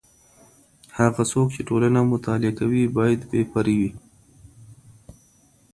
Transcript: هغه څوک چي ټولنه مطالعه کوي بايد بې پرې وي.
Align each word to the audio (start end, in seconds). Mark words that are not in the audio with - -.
هغه 0.97 1.23
څوک 1.31 1.47
چي 1.55 1.61
ټولنه 1.69 1.99
مطالعه 2.11 2.51
کوي 2.59 2.83
بايد 2.97 3.19
بې 3.29 3.41
پرې 3.53 3.73
وي. 3.79 3.91